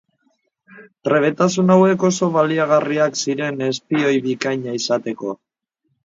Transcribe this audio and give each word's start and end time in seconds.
Trebetasun 1.07 1.67
hauek 1.73 2.05
oso 2.07 2.29
baliagarriak 2.37 3.19
ziren 3.25 3.61
espioi 3.67 4.15
bikaina 4.23 4.73
izateko. 4.79 5.35